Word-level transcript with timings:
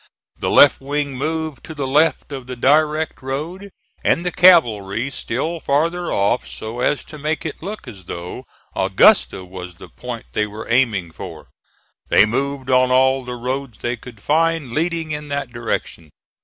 The 0.39 0.49
left 0.49 0.81
wing 0.81 1.15
moved 1.15 1.63
to 1.65 1.75
the 1.75 1.85
left 1.85 2.31
of 2.31 2.47
the 2.47 2.55
direct 2.55 3.21
road, 3.21 3.69
and 4.03 4.25
the 4.25 4.31
cavalry 4.31 5.11
still 5.11 5.59
farther 5.59 6.11
off 6.11 6.47
so 6.47 6.79
as 6.79 7.03
to 7.03 7.19
make 7.19 7.45
it 7.45 7.61
look 7.61 7.87
as 7.87 8.05
though 8.05 8.45
Augusta 8.75 9.45
was 9.45 9.75
the 9.75 9.89
point 9.89 10.25
they 10.33 10.47
were 10.47 10.65
aiming 10.67 11.11
for. 11.11 11.49
They 12.07 12.25
moved 12.25 12.71
on 12.71 12.89
all 12.89 13.23
the 13.23 13.35
roads 13.35 13.77
they 13.77 13.95
could 13.95 14.19
find 14.19 14.71
leading 14.71 15.11
in 15.11 15.27
that 15.27 15.53
direction. 15.53 16.09